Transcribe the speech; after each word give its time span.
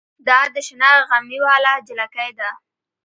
دا 0.27 0.39
د 0.53 0.55
شنه 0.67 0.91
غمي 1.09 1.39
واله 1.45 1.73
جلکۍ 1.87 2.29
ده. 2.39 2.49